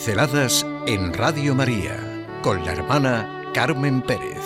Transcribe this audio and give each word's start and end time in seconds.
Pinceladas 0.00 0.66
en 0.86 1.12
Radio 1.12 1.54
María 1.54 2.26
con 2.42 2.64
la 2.64 2.72
hermana 2.72 3.44
Carmen 3.52 4.00
Pérez. 4.00 4.40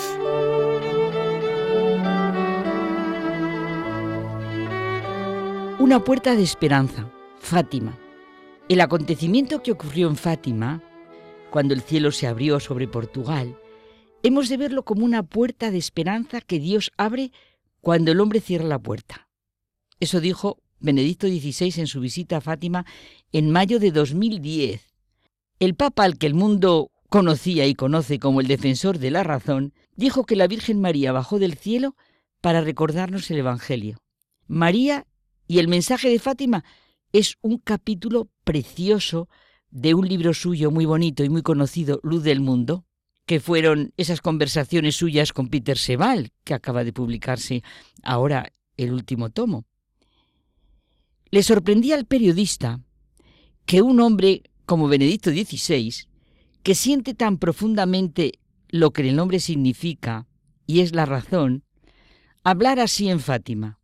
Una 5.79 6.03
puerta 6.03 6.35
de 6.35 6.43
esperanza, 6.43 7.09
Fátima. 7.39 7.97
El 8.69 8.81
acontecimiento 8.81 9.63
que 9.63 9.71
ocurrió 9.71 10.09
en 10.09 10.17
Fátima, 10.17 10.83
cuando 11.53 11.73
el 11.73 11.83
cielo 11.83 12.11
se 12.11 12.27
abrió 12.27 12.59
sobre 12.59 12.89
Portugal, 12.89 13.57
hemos 14.25 14.49
de 14.49 14.57
verlo 14.57 14.85
como 14.85 15.05
una 15.05 15.23
puerta 15.23 15.71
de 15.71 15.79
esperanza 15.79 16.41
que 16.41 16.59
Dios 16.59 16.91
abre 16.97 17.31
cuando 17.81 18.11
el 18.11 18.19
hombre 18.19 18.41
cierra 18.41 18.65
la 18.65 18.81
puerta. 18.81 19.29
Eso 20.01 20.19
dijo 20.21 20.59
Benedicto 20.81 21.29
XVI 21.29 21.75
en 21.77 21.87
su 21.87 22.01
visita 22.01 22.39
a 22.39 22.41
Fátima 22.41 22.85
en 23.31 23.53
mayo 23.53 23.79
de 23.79 23.93
2010. 23.93 24.94
El 25.59 25.75
Papa, 25.75 26.05
al 26.05 26.19
que 26.19 26.27
el 26.27 26.35
mundo 26.35 26.91
conocía 27.09 27.67
y 27.67 27.75
conoce 27.75 28.19
como 28.19 28.41
el 28.41 28.49
defensor 28.49 28.99
de 28.99 29.11
la 29.11 29.23
razón, 29.23 29.73
dijo 29.95 30.25
que 30.25 30.37
la 30.37 30.49
Virgen 30.49 30.81
María 30.81 31.13
bajó 31.13 31.39
del 31.39 31.55
cielo 31.55 31.97
para 32.41 32.61
recordarnos 32.61 33.31
el 33.31 33.39
Evangelio. 33.39 33.99
María 34.47 35.07
y 35.47 35.59
el 35.59 35.69
mensaje 35.69 36.09
de 36.09 36.19
Fátima 36.19 36.65
es 37.13 37.37
un 37.41 37.59
capítulo 37.59 38.29
precioso 38.43 39.29
de 39.71 39.95
un 39.95 40.09
libro 40.09 40.35
suyo 40.35 40.71
muy 40.71 40.85
bonito 40.85 41.25
y 41.25 41.29
muy 41.29 41.43
conocido, 41.43 42.01
Luz 42.03 42.23
del 42.25 42.41
Mundo, 42.41 42.85
que 43.27 43.41
fueron 43.41 43.93
esas 43.97 44.21
conversaciones 44.21 44.97
suyas 44.97 45.33
con 45.33 45.49
Peter 45.49 45.79
Sebal, 45.79 46.33
que 46.45 46.55
acaba 46.55 46.85
de 46.85 46.93
publicarse 46.93 47.63
ahora 48.03 48.53
el 48.77 48.93
último 48.93 49.31
tomo. 49.31 49.65
Le 51.31 51.43
sorprendía 51.43 51.95
al 51.95 52.07
periodista 52.07 52.81
que 53.65 53.83
un 53.83 54.01
hombre 54.01 54.43
como 54.67 54.89
Benedicto 54.89 55.31
XVI, 55.31 56.07
que 56.63 56.75
siente 56.75 57.15
tan 57.15 57.39
profundamente 57.39 58.41
lo 58.69 58.93
que 58.93 59.03
el 59.03 59.17
nombre 59.17 59.41
significa, 59.41 60.27
y 60.67 60.81
es 60.81 60.95
la 60.95 61.07
razón, 61.07 61.65
hablara 62.43 62.85
así 62.85 63.09
en 63.09 63.21
Fátima. 63.21 63.79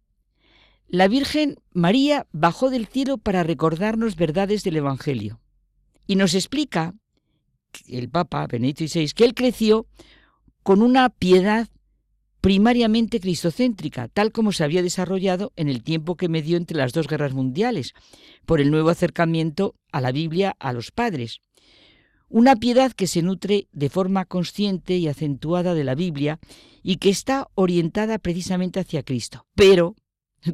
La 0.89 1.07
Virgen 1.07 1.57
María 1.73 2.27
bajó 2.33 2.71
del 2.71 2.87
cielo 2.87 3.19
para 3.19 3.45
recordarnos 3.45 4.17
verdades 4.17 4.65
del 4.65 4.77
Evangelio. 4.77 5.41
Y 6.07 6.17
nos 6.17 6.35
explica 6.35 6.95
el 7.87 8.09
Papa 8.09 8.47
Benedicto 8.49 8.87
XVI 8.87 9.13
que 9.15 9.25
él 9.25 9.35
creció 9.35 9.87
con 10.65 10.83
una 10.83 11.09
piedad 11.09 11.69
primariamente 12.41 13.21
cristocéntrica, 13.21 14.09
tal 14.09 14.33
como 14.33 14.53
se 14.53 14.65
había 14.65 14.83
desarrollado 14.83 15.53
en 15.57 15.69
el 15.69 15.83
tiempo 15.83 16.17
que 16.17 16.29
medió 16.29 16.57
entre 16.57 16.77
las 16.77 16.93
dos 16.93 17.07
guerras 17.07 17.35
mundiales, 17.35 17.95
por 18.47 18.61
el 18.61 18.71
nuevo 18.71 18.91
acercamiento 18.91 19.75
a 19.93 20.01
la 20.01 20.13
Biblia 20.13 20.57
a 20.59 20.73
los 20.73 20.91
padres. 20.91 21.41
Una 22.29 22.57
piedad 22.57 22.93
que 22.93 23.07
se 23.07 23.23
nutre 23.23 23.69
de 23.73 23.91
forma 23.91 24.25
consciente 24.25 24.97
y 24.97 25.09
acentuada 25.09 25.75
de 25.75 25.85
la 25.85 25.95
Biblia 25.95 26.39
y 26.83 26.97
que 26.97 27.11
está 27.11 27.49
orientada 27.55 28.19
precisamente 28.19 28.81
hacia 28.81 29.03
Cristo. 29.03 29.47
Pero, 29.55 29.97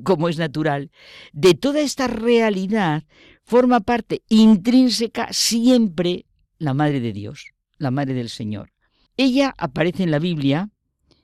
como 0.03 0.29
es 0.29 0.39
natural, 0.39 0.91
de 1.33 1.55
toda 1.55 1.81
esta 1.81 2.09
realidad 2.09 3.05
forma 3.45 3.81
parte 3.81 4.23
intrínseca 4.29 5.29
siempre 5.33 6.27
la 6.59 6.75
Madre 6.75 7.01
de 7.01 7.13
Dios, 7.13 7.53
la 7.79 7.91
Madre 7.91 8.15
del 8.15 8.31
Señor. 8.31 8.73
Ella 9.19 9.55
aparece 9.57 10.03
en 10.03 10.11
la 10.11 10.19
Biblia 10.19 10.71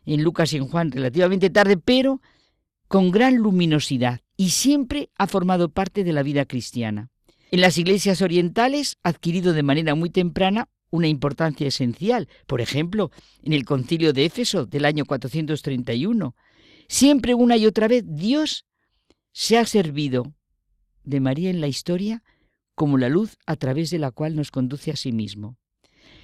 en 0.06 0.22
Lucas 0.22 0.52
y 0.52 0.56
en 0.56 0.68
Juan 0.68 0.90
relativamente 0.90 1.50
tarde, 1.50 1.76
pero 1.76 2.20
con 2.88 3.10
gran 3.10 3.36
luminosidad 3.36 4.20
y 4.36 4.50
siempre 4.50 5.10
ha 5.16 5.26
formado 5.26 5.70
parte 5.70 6.04
de 6.04 6.12
la 6.12 6.22
vida 6.22 6.44
cristiana. 6.44 7.10
En 7.50 7.60
las 7.60 7.78
iglesias 7.78 8.22
orientales 8.22 8.96
ha 9.02 9.10
adquirido 9.10 9.52
de 9.52 9.62
manera 9.62 9.94
muy 9.94 10.10
temprana 10.10 10.68
una 10.90 11.08
importancia 11.08 11.66
esencial, 11.66 12.28
por 12.46 12.60
ejemplo, 12.60 13.10
en 13.42 13.54
el 13.54 13.64
concilio 13.64 14.12
de 14.12 14.26
Éfeso 14.26 14.66
del 14.66 14.84
año 14.84 15.04
431. 15.04 16.36
Siempre 16.88 17.34
una 17.34 17.56
y 17.56 17.66
otra 17.66 17.88
vez 17.88 18.04
Dios 18.06 18.66
se 19.32 19.58
ha 19.58 19.64
servido 19.64 20.34
de 21.04 21.20
María 21.20 21.50
en 21.50 21.60
la 21.60 21.66
historia 21.66 22.22
como 22.74 22.98
la 22.98 23.08
luz 23.08 23.38
a 23.46 23.56
través 23.56 23.90
de 23.90 23.98
la 23.98 24.10
cual 24.10 24.36
nos 24.36 24.50
conduce 24.50 24.90
a 24.90 24.96
sí 24.96 25.12
mismo. 25.12 25.56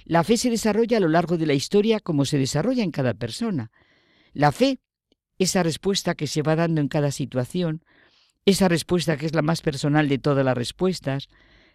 La 0.09 0.23
fe 0.23 0.37
se 0.37 0.49
desarrolla 0.49 0.97
a 0.97 0.99
lo 0.99 1.07
largo 1.07 1.37
de 1.37 1.45
la 1.45 1.53
historia 1.53 1.99
como 1.99 2.25
se 2.25 2.39
desarrolla 2.39 2.83
en 2.83 2.89
cada 2.89 3.13
persona. 3.13 3.69
La 4.33 4.51
fe, 4.51 4.79
esa 5.37 5.61
respuesta 5.61 6.15
que 6.15 6.25
se 6.25 6.41
va 6.41 6.55
dando 6.55 6.81
en 6.81 6.87
cada 6.87 7.11
situación, 7.11 7.83
esa 8.43 8.67
respuesta 8.67 9.17
que 9.17 9.27
es 9.27 9.35
la 9.35 9.43
más 9.43 9.61
personal 9.61 10.09
de 10.09 10.17
todas 10.17 10.43
las 10.43 10.57
respuestas, 10.57 11.27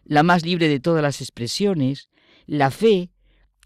la 0.03 0.25
más 0.25 0.45
libre 0.45 0.67
de 0.67 0.81
todas 0.81 1.01
las 1.01 1.21
expresiones, 1.21 2.09
la 2.47 2.73
fe, 2.73 3.13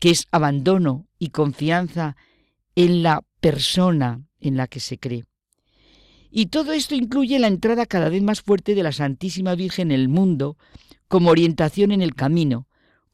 que 0.01 0.11
es 0.11 0.27
abandono 0.33 1.09
y 1.19 1.31
confianza 1.31 2.15
en 2.75 3.03
la 3.03 3.25
persona 3.41 4.21
en 4.39 4.59
la 4.59 4.67
que 4.67 4.81
se 4.81 4.99
cree. 4.99 5.25
Y 6.31 6.47
todo 6.47 6.73
esto 6.73 6.95
incluye 6.95 7.39
la 7.39 7.47
entrada 7.47 7.87
cada 7.87 8.11
vez 8.11 8.23
más 8.23 8.43
fuerte 8.43 8.75
de 8.75 8.83
la 8.83 8.93
Santísima 8.93 9.55
Virgen 9.55 9.93
en 9.93 9.99
el 9.99 10.09
mundo 10.11 10.59
como 11.09 11.31
orientación 11.31 11.91
en 11.91 12.03
el 12.03 12.15
camino, 12.15 12.68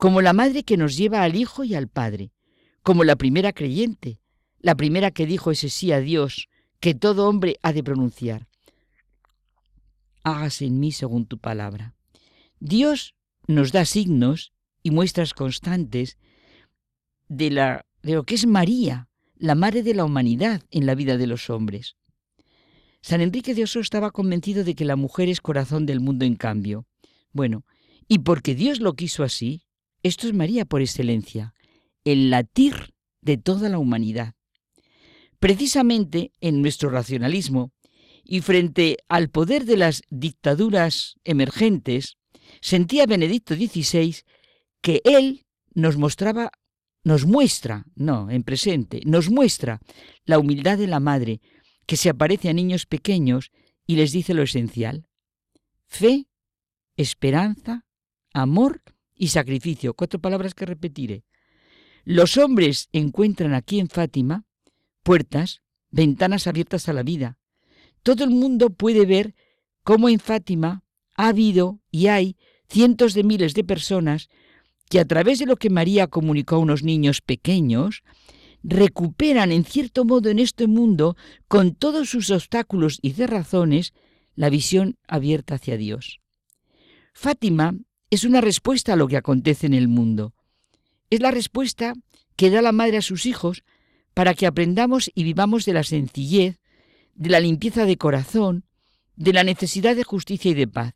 como 0.05 0.21
la 0.21 0.35
madre 0.35 0.65
que 0.65 0.77
nos 0.77 0.99
lleva 0.99 1.23
al 1.23 1.35
Hijo 1.35 1.65
y 1.65 1.75
al 1.75 1.89
Padre, 1.89 2.31
como 2.83 3.05
la 3.05 3.17
primera 3.17 3.55
creyente, 3.55 4.21
la 4.61 4.75
primera 4.75 5.11
que 5.11 5.25
dijo 5.25 5.51
ese 5.51 5.71
sí 5.71 5.93
a 5.93 6.01
Dios 6.01 6.51
que 6.79 6.95
todo 6.95 7.27
hombre 7.27 7.57
ha 7.63 7.73
de 7.73 7.83
pronunciar. 7.83 8.47
Hágase 10.23 10.67
en 10.67 10.79
mí 10.79 10.93
según 10.93 11.25
tu 11.25 11.39
palabra. 11.39 11.95
Dios 12.61 13.15
nos 13.47 13.73
da 13.73 13.87
signos 13.87 14.53
y 14.83 14.91
muestras 14.91 15.33
constantes 15.33 16.19
de, 17.29 17.51
la, 17.51 17.87
de 18.03 18.13
lo 18.13 18.25
que 18.25 18.35
es 18.35 18.47
María, 18.47 19.09
la 19.39 19.55
madre 19.55 19.83
de 19.83 19.95
la 19.95 20.05
humanidad 20.05 20.61
en 20.71 20.85
la 20.85 20.95
vida 20.95 21.17
de 21.17 21.29
los 21.29 21.49
hombres. 21.49 21.97
San 23.01 23.23
Enrique 23.23 23.55
de 23.55 23.63
Oso 23.63 23.81
estaba 23.81 24.11
convencido 24.11 24.65
de 24.65 24.75
que 24.75 24.85
la 24.85 24.97
mujer 24.97 25.31
es 25.31 25.41
corazón 25.41 25.87
del 25.87 26.01
mundo 26.01 26.27
en 26.27 26.37
cambio. 26.37 26.87
Bueno, 27.33 27.65
y 28.07 28.19
porque 28.19 28.55
Dios 28.55 28.81
lo 28.81 28.93
quiso 28.93 29.23
así, 29.25 29.65
esto 30.05 30.29
es 30.29 30.35
María 30.35 30.67
por 30.67 30.83
excelencia, 30.83 31.55
el 32.05 32.31
latir 32.31 32.95
de 33.23 33.39
toda 33.39 33.71
la 33.71 33.79
humanidad. 33.79 34.35
Precisamente 35.41 36.31
en 36.41 36.61
nuestro 36.61 36.91
racionalismo 36.91 37.73
y 38.23 38.43
frente 38.43 38.99
al 39.09 39.31
poder 39.31 39.65
de 39.65 39.79
las 39.79 40.03
dictaduras 40.11 41.17
emergentes, 41.25 42.17
sentía 42.61 43.07
Benedicto 43.07 43.55
XVI 43.55 44.17
que 44.83 45.01
él 45.05 45.47
nos 45.75 45.97
mostraba, 45.97 46.51
nos 47.03 47.25
muestra, 47.25 47.87
no, 47.95 48.31
en 48.31 48.43
presente, 48.43 49.01
nos 49.07 49.31
muestra 49.31 49.81
la 50.27 50.39
humildad 50.39 50.77
de 50.77 50.87
la 50.87 51.01
madre 51.01 51.41
que 51.87 51.97
se 51.97 52.11
aparece 52.11 52.51
a 52.51 52.53
niños 52.53 52.85
pequeños 52.85 53.51
y 53.87 53.97
les 53.97 54.13
dice 54.13 54.35
lo 54.35 54.43
esencial. 54.43 55.07
Fe, 55.87 56.27
esperanza, 56.97 57.87
amor 58.35 58.83
y 59.15 59.29
sacrificio. 59.29 59.95
Cuatro 59.95 60.21
palabras 60.21 60.55
que 60.55 60.67
repetiré. 60.67 61.25
Los 62.05 62.37
hombres 62.37 62.89
encuentran 62.93 63.55
aquí 63.55 63.81
en 63.81 63.89
Fátima 63.89 64.45
puertas, 65.03 65.63
ventanas 65.91 66.47
abiertas 66.47 66.89
a 66.89 66.93
la 66.93 67.03
vida. 67.03 67.39
Todo 68.03 68.25
el 68.25 68.31
mundo 68.31 68.71
puede 68.71 69.07
ver 69.07 69.35
cómo 69.85 70.09
en 70.09 70.19
Fátima 70.19 70.83
ha 71.17 71.29
habido 71.29 71.81
y 71.91 72.09
hay 72.09 72.37
cientos 72.69 73.15
de 73.15 73.23
miles 73.23 73.55
de 73.55 73.65
personas 73.65 74.29
que 74.89 74.99
a 75.01 75.05
través 75.05 75.39
de 75.39 75.47
lo 75.47 75.57
que 75.57 75.71
María 75.71 76.09
comunicó 76.09 76.57
a 76.57 76.59
unos 76.59 76.83
niños 76.83 77.21
pequeños, 77.21 78.03
recuperan 78.63 79.53
en 79.53 79.65
cierto 79.65 80.05
modo 80.05 80.31
en 80.31 80.39
este 80.39 80.67
mundo, 80.67 81.17
con 81.49 81.75
todos 81.75 82.09
sus 82.11 82.31
obstáculos 82.31 82.99
y 83.03 83.13
cerrazones, 83.13 83.93
la 84.35 84.51
visión 84.51 84.97
abierta 85.07 85.57
hacia 85.57 85.77
Dios. 85.77 86.21
Fátima 87.13 87.75
es 88.15 88.25
una 88.25 88.41
respuesta 88.41 88.93
a 88.93 88.97
lo 88.97 89.09
que 89.09 89.17
acontece 89.17 89.67
en 89.67 89.75
el 89.75 89.89
mundo. 89.89 90.35
Es 91.11 91.21
la 91.21 91.31
respuesta 91.31 91.95
que 92.37 92.51
da 92.51 92.63
la 92.63 92.73
madre 92.73 92.99
a 92.99 93.03
sus 93.03 93.27
hijos 93.27 93.65
para 94.15 94.35
que 94.35 94.47
aprendamos 94.47 95.11
y 95.15 95.25
vivamos 95.25 95.65
de 95.65 95.73
la 95.73 95.83
sencillez, 95.83 96.61
de 97.15 97.31
la 97.31 97.41
limpieza 97.41 97.85
de 97.85 97.97
corazón, 97.97 98.65
de 99.17 99.33
la 99.33 99.45
necesidad 99.45 99.97
de 99.97 100.05
justicia 100.05 100.51
y 100.51 100.55
de 100.55 100.69
paz. 100.69 100.95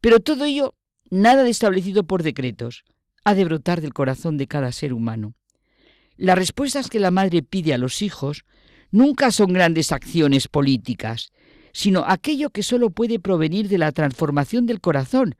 Pero 0.00 0.20
todo 0.20 0.44
ello, 0.44 0.74
nada 1.10 1.42
de 1.42 1.50
establecido 1.50 2.04
por 2.04 2.22
decretos, 2.22 2.84
ha 3.24 3.34
de 3.34 3.44
brotar 3.44 3.80
del 3.80 3.92
corazón 3.92 4.36
de 4.36 4.46
cada 4.46 4.72
ser 4.72 4.92
humano. 4.92 5.34
Las 6.16 6.38
respuestas 6.38 6.88
que 6.88 7.00
la 7.00 7.10
madre 7.10 7.42
pide 7.42 7.74
a 7.74 7.78
los 7.78 8.02
hijos 8.02 8.44
nunca 8.90 9.30
son 9.30 9.52
grandes 9.52 9.92
acciones 9.92 10.48
políticas, 10.48 11.32
sino 11.72 12.04
aquello 12.06 12.50
que 12.50 12.62
solo 12.62 12.90
puede 12.90 13.18
provenir 13.18 13.68
de 13.68 13.78
la 13.78 13.92
transformación 13.92 14.66
del 14.66 14.80
corazón, 14.80 15.36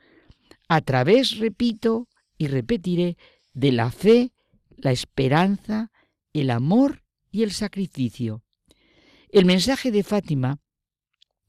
a 0.68 0.80
través, 0.82 1.38
repito 1.38 2.08
y 2.36 2.46
repetiré, 2.46 3.16
de 3.54 3.72
la 3.72 3.90
fe, 3.90 4.32
la 4.76 4.92
esperanza, 4.92 5.90
el 6.32 6.50
amor 6.50 7.02
y 7.30 7.42
el 7.42 7.52
sacrificio. 7.52 8.44
El 9.30 9.44
mensaje 9.44 9.90
de 9.90 10.02
Fátima 10.02 10.60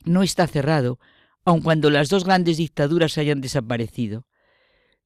no 0.06 0.24
está 0.24 0.48
cerrado, 0.48 1.00
aun 1.46 1.62
cuando 1.62 1.90
las 1.90 2.10
dos 2.10 2.24
grandes 2.24 2.58
dictaduras 2.58 3.18
hayan 3.18 3.42
desaparecido. 3.42 4.26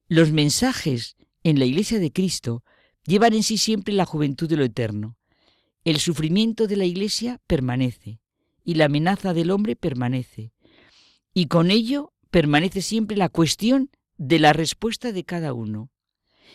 Los 0.08 0.32
mensajes 0.32 1.16
en 1.42 1.58
la 1.58 1.64
Iglesia 1.64 1.98
de 1.98 2.12
Cristo 2.12 2.64
llevan 3.04 3.34
en 3.34 3.42
sí 3.42 3.58
siempre 3.58 3.94
la 3.94 4.06
juventud 4.06 4.48
de 4.48 4.56
lo 4.56 4.64
eterno. 4.64 5.16
El 5.84 5.98
sufrimiento 5.98 6.66
de 6.66 6.76
la 6.76 6.84
Iglesia 6.84 7.40
permanece 7.46 8.20
y 8.64 8.74
la 8.74 8.86
amenaza 8.86 9.34
del 9.34 9.50
hombre 9.50 9.76
permanece. 9.76 10.52
Y 11.34 11.46
con 11.46 11.70
ello 11.70 12.12
permanece 12.30 12.80
siempre 12.80 13.16
la 13.16 13.28
cuestión 13.28 13.90
de 14.16 14.38
la 14.38 14.52
respuesta 14.52 15.12
de 15.12 15.24
cada 15.24 15.52
uno. 15.52 15.90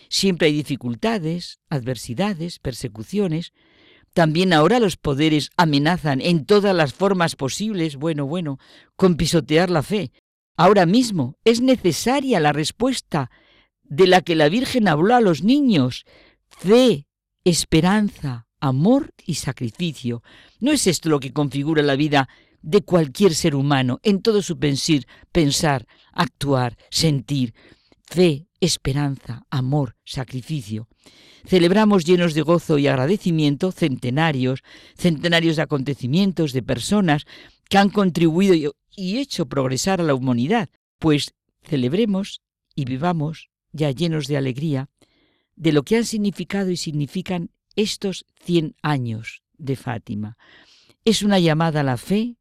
Siempre 0.09 0.47
hay 0.47 0.53
dificultades, 0.53 1.59
adversidades, 1.69 2.59
persecuciones. 2.59 3.53
También 4.13 4.53
ahora 4.53 4.79
los 4.79 4.97
poderes 4.97 5.50
amenazan 5.57 6.21
en 6.21 6.45
todas 6.45 6.75
las 6.75 6.94
formas 6.94 7.35
posibles, 7.35 7.95
bueno, 7.95 8.25
bueno, 8.25 8.57
con 8.95 9.15
pisotear 9.15 9.69
la 9.69 9.83
fe. 9.83 10.11
Ahora 10.56 10.85
mismo 10.85 11.38
es 11.45 11.61
necesaria 11.61 12.39
la 12.39 12.53
respuesta 12.53 13.29
de 13.83 14.07
la 14.07 14.21
que 14.21 14.35
la 14.35 14.50
Virgen 14.50 14.88
habló 14.88 15.15
a 15.15 15.21
los 15.21 15.44
niños. 15.44 16.06
Fe, 16.47 17.07
esperanza, 17.44 18.47
amor 18.59 19.13
y 19.25 19.35
sacrificio. 19.35 20.23
¿No 20.59 20.71
es 20.71 20.88
esto 20.88 21.09
lo 21.09 21.19
que 21.19 21.33
configura 21.33 21.81
la 21.83 21.95
vida 21.95 22.29
de 22.61 22.81
cualquier 22.81 23.33
ser 23.33 23.56
humano 23.56 24.00
en 24.03 24.21
todo 24.21 24.41
su 24.41 24.59
pensir, 24.59 25.07
pensar, 25.31 25.85
actuar, 26.13 26.77
sentir? 26.89 27.53
Fe, 28.06 28.47
esperanza, 28.59 29.44
amor, 29.50 29.95
sacrificio. 30.03 30.88
Celebramos 31.45 32.06
llenos 32.06 32.33
de 32.33 32.41
gozo 32.41 32.77
y 32.77 32.88
agradecimiento 32.88 33.71
centenarios, 33.71 34.61
centenarios 34.97 35.56
de 35.56 35.61
acontecimientos, 35.61 36.53
de 36.53 36.63
personas 36.63 37.25
que 37.69 37.77
han 37.77 37.89
contribuido 37.89 38.75
y 38.95 39.17
hecho 39.17 39.45
progresar 39.45 40.01
a 40.01 40.03
la 40.03 40.15
humanidad, 40.15 40.69
pues 40.97 41.33
celebremos 41.63 42.41
y 42.75 42.85
vivamos 42.85 43.50
ya 43.71 43.91
llenos 43.91 44.27
de 44.27 44.38
alegría 44.38 44.89
de 45.56 45.71
lo 45.71 45.83
que 45.83 45.97
han 45.97 46.06
significado 46.06 46.71
y 46.71 46.77
significan 46.77 47.51
estos 47.75 48.25
100 48.44 48.75
años 48.81 49.44
de 49.57 49.75
Fátima. 49.75 50.38
Es 51.06 51.21
una 51.21 51.39
llamada 51.39 51.81
a 51.81 51.83
la 51.83 51.97
fe, 51.97 52.35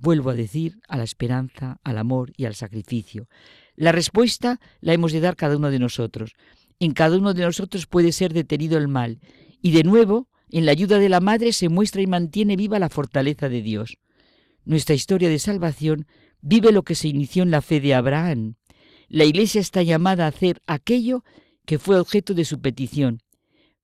vuelvo 0.00 0.30
a 0.30 0.34
decir, 0.34 0.78
a 0.88 0.96
la 0.96 1.04
esperanza, 1.04 1.78
al 1.84 1.98
amor 1.98 2.32
y 2.36 2.46
al 2.46 2.54
sacrificio. 2.54 3.28
La 3.76 3.92
respuesta 3.92 4.60
la 4.80 4.94
hemos 4.94 5.12
de 5.12 5.20
dar 5.20 5.36
cada 5.36 5.56
uno 5.56 5.70
de 5.70 5.78
nosotros. 5.78 6.32
En 6.78 6.92
cada 6.92 7.18
uno 7.18 7.34
de 7.34 7.44
nosotros 7.44 7.86
puede 7.86 8.12
ser 8.12 8.32
detenido 8.32 8.78
el 8.78 8.88
mal. 8.88 9.20
Y 9.62 9.72
de 9.72 9.84
nuevo, 9.84 10.28
en 10.50 10.66
la 10.66 10.72
ayuda 10.72 10.98
de 10.98 11.08
la 11.08 11.20
Madre 11.20 11.52
se 11.52 11.68
muestra 11.68 12.00
y 12.00 12.06
mantiene 12.06 12.56
viva 12.56 12.78
la 12.78 12.88
fortaleza 12.88 13.48
de 13.48 13.62
Dios. 13.62 13.98
Nuestra 14.64 14.94
historia 14.94 15.28
de 15.28 15.38
salvación 15.38 16.06
vive 16.40 16.72
lo 16.72 16.82
que 16.82 16.94
se 16.94 17.08
inició 17.08 17.42
en 17.42 17.50
la 17.50 17.60
fe 17.60 17.80
de 17.80 17.94
Abraham. 17.94 18.54
La 19.08 19.24
Iglesia 19.24 19.60
está 19.60 19.82
llamada 19.82 20.24
a 20.24 20.28
hacer 20.28 20.62
aquello 20.66 21.24
que 21.66 21.78
fue 21.78 22.00
objeto 22.00 22.32
de 22.32 22.44
su 22.44 22.60
petición, 22.60 23.20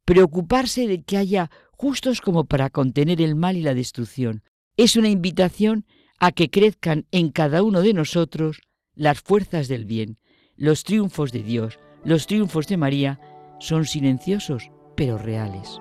preocuparse 0.04 0.86
de 0.86 1.02
que 1.02 1.18
haya 1.18 1.50
justos 1.72 2.20
como 2.20 2.44
para 2.44 2.70
contener 2.70 3.20
el 3.20 3.34
mal 3.34 3.56
y 3.56 3.62
la 3.62 3.74
destrucción. 3.74 4.42
Es 4.76 4.96
una 4.96 5.08
invitación 5.08 5.86
a 6.18 6.32
que 6.32 6.50
crezcan 6.50 7.06
en 7.10 7.30
cada 7.30 7.62
uno 7.62 7.82
de 7.82 7.92
nosotros 7.94 8.60
las 8.94 9.20
fuerzas 9.20 9.68
del 9.68 9.84
bien. 9.84 10.18
Los 10.56 10.84
triunfos 10.84 11.32
de 11.32 11.42
Dios, 11.42 11.78
los 12.04 12.26
triunfos 12.26 12.66
de 12.66 12.76
María 12.76 13.20
son 13.60 13.84
silenciosos 13.84 14.70
pero 14.96 15.18
reales. 15.18 15.80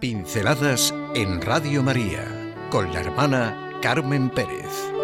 Pinceladas 0.00 0.94
en 1.14 1.40
Radio 1.40 1.82
María 1.82 2.54
con 2.70 2.92
la 2.92 3.00
hermana 3.00 3.78
Carmen 3.82 4.30
Pérez. 4.30 4.97